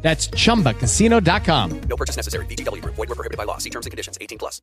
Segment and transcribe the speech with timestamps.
[0.00, 1.80] That's chumbacasino.com.
[1.86, 2.46] No purchase necessary.
[2.46, 2.94] VGW Group.
[2.94, 3.58] Void were prohibited by law.
[3.58, 4.16] See terms and conditions.
[4.18, 4.62] 18 plus.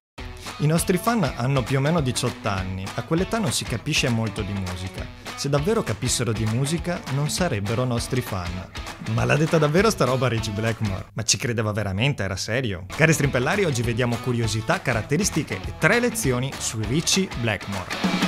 [0.59, 4.41] I nostri fan hanno più o meno 18 anni, a quell'età non si capisce molto
[4.41, 5.05] di musica.
[5.35, 8.69] Se davvero capissero di musica, non sarebbero nostri fan.
[9.11, 11.07] Ma l'ha detta davvero sta roba Richie Blackmore?
[11.13, 12.23] Ma ci credeva veramente?
[12.23, 12.85] Era serio?
[12.87, 18.24] Cari strimpellari, oggi vediamo curiosità, caratteristiche e tre lezioni su Richie Blackmore.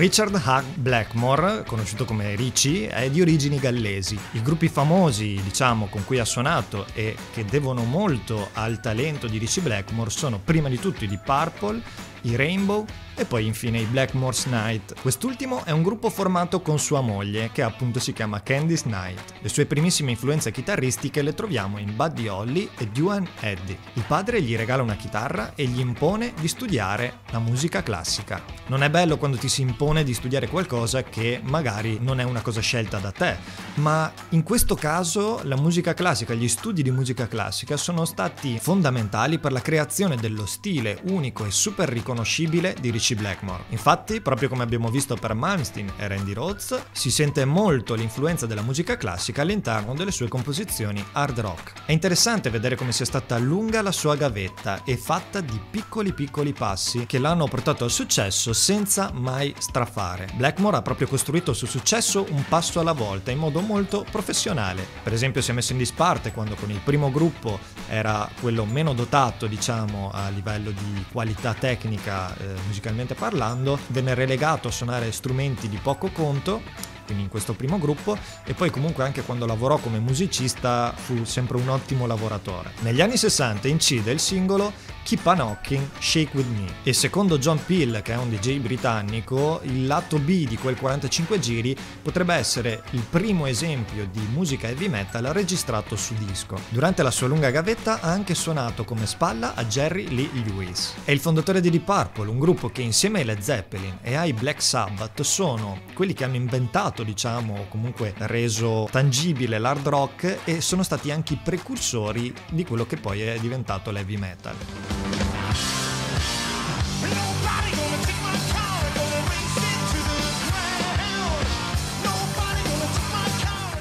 [0.00, 4.18] Richard Hugh Blackmore, conosciuto come Richie, è di origini gallesi.
[4.30, 9.36] I gruppi famosi, diciamo, con cui ha suonato e che devono molto al talento di
[9.36, 11.82] Richie Blackmore sono prima di tutto i di Purple,
[12.22, 12.86] i Rainbow
[13.20, 14.98] e poi infine i Blackmore's Night.
[14.98, 19.34] Quest'ultimo è un gruppo formato con sua moglie, che appunto si chiama Candice Night.
[19.40, 23.76] Le sue primissime influenze chitarristiche le troviamo in Buddy Holly e Duane Eddy.
[23.92, 28.42] Il padre gli regala una chitarra e gli impone di studiare la musica classica.
[28.68, 32.40] Non è bello quando ti si impone di studiare qualcosa che magari non è una
[32.40, 33.36] cosa scelta da te,
[33.74, 39.38] ma in questo caso la musica classica, gli studi di musica classica sono stati fondamentali
[39.38, 43.64] per la creazione dello stile unico e super riconoscibile di Richie Blackmore.
[43.70, 48.62] Infatti, proprio come abbiamo visto per Malmsteen e Randy Rhodes, si sente molto l'influenza della
[48.62, 51.72] musica classica all'interno delle sue composizioni hard rock.
[51.86, 56.52] È interessante vedere come sia stata lunga la sua gavetta e fatta di piccoli piccoli
[56.52, 60.28] passi che l'hanno portato al successo senza mai strafare.
[60.34, 64.86] Blackmore ha proprio costruito il suo successo un passo alla volta in modo molto professionale.
[65.02, 67.58] Per esempio si è messo in disparte quando con il primo gruppo
[67.88, 72.54] era quello meno dotato, diciamo, a livello di qualità tecnica eh,
[72.90, 76.62] musicalmente parlando, venne relegato a suonare strumenti di poco conto
[77.10, 81.56] quindi in questo primo gruppo, e poi comunque anche quando lavorò come musicista fu sempre
[81.56, 82.70] un ottimo lavoratore.
[82.82, 87.62] Negli anni 60 incide il singolo Keep on Knocking, Shake With Me e secondo John
[87.64, 92.82] Peel, che è un DJ britannico, il lato B di quel 45 giri potrebbe essere
[92.90, 96.58] il primo esempio di musica heavy metal registrato su disco.
[96.68, 100.94] Durante la sua lunga gavetta ha anche suonato come spalla a Jerry Lee Lewis.
[101.04, 104.32] È il fondatore di Deep Purple, un gruppo che insieme ai Led Zeppelin e ai
[104.32, 110.60] Black Sabbath sono quelli che hanno inventato, diciamo, o comunque reso tangibile l'hard rock e
[110.60, 114.89] sono stati anche i precursori di quello che poi è diventato l'heavy metal.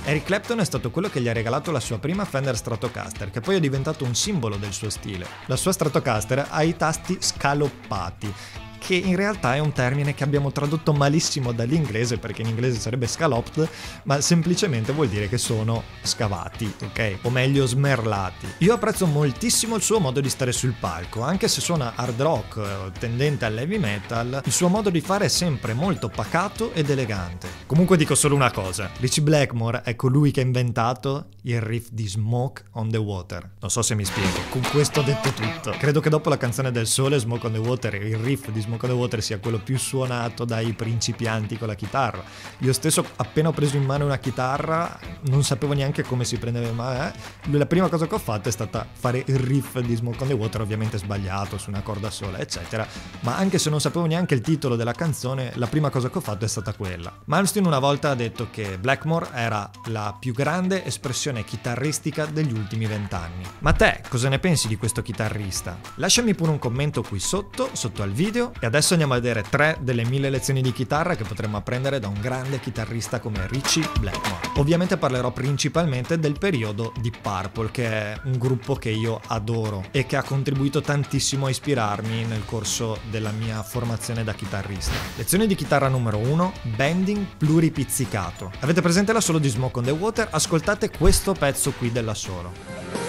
[0.09, 3.42] Eric Clapton è stato quello che gli ha regalato la sua prima Fender Stratocaster, che
[3.42, 5.28] poi è diventato un simbolo del suo stile.
[5.46, 8.34] La sua Stratocaster ha i tasti scaloppati,
[8.80, 13.06] che in realtà è un termine che abbiamo tradotto malissimo dall'inglese, perché in inglese sarebbe
[13.06, 13.69] scalloped,
[14.06, 17.19] ma semplicemente vuol dire che sono scavati, ok?
[17.22, 18.48] O meglio smerlati.
[18.59, 22.92] Io apprezzo moltissimo il suo modo di stare sul palco, anche se suona hard rock
[22.98, 27.59] tendente all'heavy metal, il suo modo di fare è sempre molto pacato ed elegante.
[27.69, 32.07] Comunque dico solo una cosa, Richie Blackmore è colui che ha inventato il riff di
[32.07, 33.47] Smoke on the Water.
[33.59, 35.75] Non so se mi spiego, con questo ho detto tutto.
[35.78, 38.88] Credo che dopo la canzone del sole, Smoke on the Water, il riff di Smoke
[38.88, 42.24] on the Water sia quello più suonato dai principianti con la chitarra.
[42.57, 46.72] Io stesso appena ho preso in mano una chitarra non sapevo neanche come si prendeva
[46.72, 47.13] ma eh,
[47.51, 50.34] la prima cosa che ho fatto è stata fare il riff di Smoke on the
[50.34, 52.88] Water, ovviamente sbagliato su una corda sola, eccetera,
[53.19, 56.22] ma anche se non sapevo neanche il titolo della canzone, la prima cosa che ho
[56.22, 57.13] fatto è stata quella.
[57.25, 62.86] Malmsteen una volta ha detto che Blackmore era la più grande espressione chitarristica degli ultimi
[62.86, 63.44] vent'anni.
[63.59, 65.78] Ma te, cosa ne pensi di questo chitarrista?
[65.96, 69.78] Lasciami pure un commento qui sotto, sotto al video, e adesso andiamo a vedere tre
[69.81, 74.50] delle mille lezioni di chitarra che potremmo apprendere da un grande chitarrista come Richie Blackmore.
[74.56, 80.06] Ovviamente parlerò principalmente del periodo di Purple, che è un gruppo che io adoro e
[80.06, 84.94] che ha contribuito tantissimo a ispirarmi nel corso della mia formazione da chitarrista.
[85.16, 88.51] Lezione di chitarra numero 1, bending pluripizzicato.
[88.60, 90.28] Avete presente la solo di Smoke on the Water?
[90.30, 93.08] Ascoltate questo pezzo qui della solo.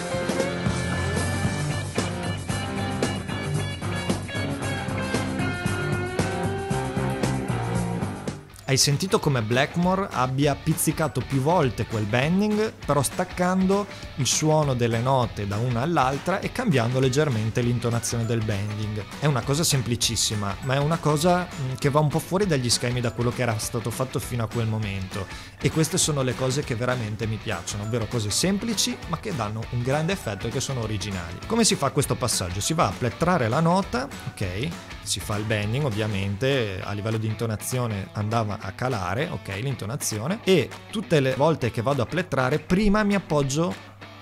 [8.71, 13.85] Hai sentito come Blackmore abbia pizzicato più volte quel bending, però staccando
[14.15, 19.03] il suono delle note da una all'altra e cambiando leggermente l'intonazione del bending.
[19.19, 22.71] È una cosa semplicissima, ma è una cosa mm, che va un po' fuori dagli
[22.71, 25.27] schemi da quello che era stato fatto fino a quel momento.
[25.61, 29.65] E queste sono le cose che veramente mi piacciono, ovvero cose semplici ma che danno
[29.71, 31.41] un grande effetto e che sono originali.
[31.49, 32.61] Come si fa questo passaggio?
[32.61, 34.69] Si va a plettrare la nota, ok?
[35.03, 40.69] Si fa il bending ovviamente, a livello di intonazione andava a calare, ok, l'intonazione e
[40.91, 43.75] tutte le volte che vado a plettrare prima mi appoggio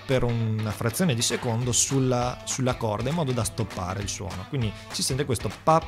[0.05, 4.45] per una frazione di secondo sulla, sulla corda in modo da stoppare il suono.
[4.49, 5.85] Quindi si sente questo pap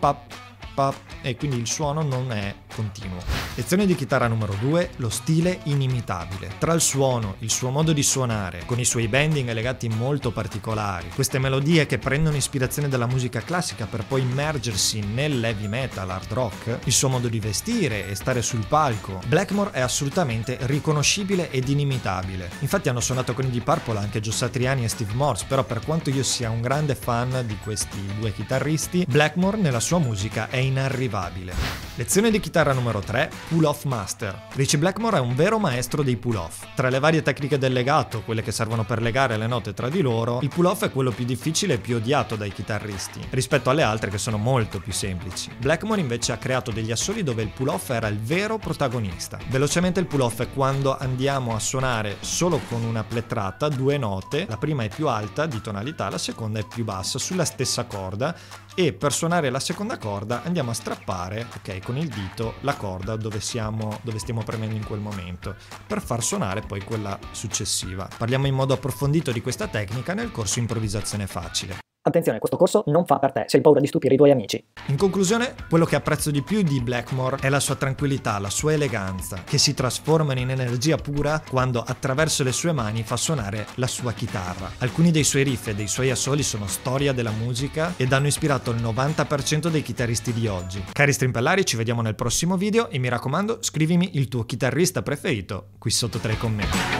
[0.00, 0.32] pap
[0.74, 3.39] pap e quindi il suono non è continuo.
[3.56, 6.52] Lezione di chitarra numero 2, lo stile inimitabile.
[6.58, 11.08] Tra il suono, il suo modo di suonare, con i suoi bending legati molto particolari,
[11.14, 16.78] queste melodie che prendono ispirazione dalla musica classica per poi immergersi nell'heavy metal, hard rock,
[16.84, 22.48] il suo modo di vestire e stare sul palco, Blackmore è assolutamente riconoscibile ed inimitabile.
[22.60, 25.80] Infatti hanno suonato con i Deep Purple anche Joe Satriani e Steve Morse, però per
[25.84, 30.58] quanto io sia un grande fan di questi due chitarristi, Blackmore nella sua musica è
[30.58, 31.89] inarrivabile.
[32.00, 34.44] Lezione di chitarra numero 3, Pull Off Master.
[34.54, 36.64] Richie Blackmore è un vero maestro dei pull off.
[36.74, 40.00] Tra le varie tecniche del legato, quelle che servono per legare le note tra di
[40.00, 43.82] loro, il pull off è quello più difficile e più odiato dai chitarristi, rispetto alle
[43.82, 45.50] altre che sono molto più semplici.
[45.58, 49.38] Blackmore invece ha creato degli assoli dove il pull off era il vero protagonista.
[49.48, 54.46] Velocemente il pull off è quando andiamo a suonare solo con una plettrata due note,
[54.48, 58.34] la prima è più alta di tonalità, la seconda è più bassa sulla stessa corda
[58.74, 63.16] e per suonare la seconda corda andiamo a strappare, ok, con il dito la corda
[63.16, 65.56] dove, siamo, dove stiamo premendo in quel momento,
[65.86, 68.08] per far suonare poi quella successiva.
[68.16, 71.89] Parliamo in modo approfondito di questa tecnica nel corso improvvisazione facile.
[72.02, 74.64] Attenzione, questo corso non fa per te se hai paura di stupire i tuoi amici.
[74.86, 78.72] In conclusione, quello che apprezzo di più di Blackmore è la sua tranquillità, la sua
[78.72, 83.86] eleganza, che si trasformano in energia pura quando attraverso le sue mani fa suonare la
[83.86, 84.70] sua chitarra.
[84.78, 88.70] Alcuni dei suoi riff e dei suoi assoli sono storia della musica ed hanno ispirato
[88.70, 90.82] il 90% dei chitarristi di oggi.
[90.90, 95.72] Cari strimpellari, ci vediamo nel prossimo video e mi raccomando, scrivimi il tuo chitarrista preferito
[95.78, 96.99] qui sotto tra i commenti.